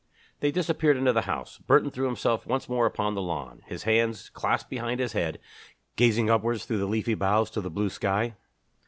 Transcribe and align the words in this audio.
They 0.39 0.49
disappeared 0.49 0.97
into 0.97 1.13
the 1.13 1.21
house. 1.29 1.59
Burton 1.59 1.91
threw 1.91 2.07
himself 2.07 2.47
once 2.47 2.67
more 2.67 2.87
upon 2.87 3.13
the 3.13 3.21
lawn, 3.21 3.61
his 3.67 3.83
hands 3.83 4.29
clasped 4.29 4.67
behind 4.67 4.99
his 4.99 5.13
head, 5.13 5.37
gazing 5.95 6.27
upwards 6.27 6.65
through 6.65 6.79
the 6.79 6.87
leafy 6.87 7.13
boughs 7.13 7.51
to 7.51 7.61
the 7.61 7.69
blue 7.69 7.91
sky. 7.91 8.33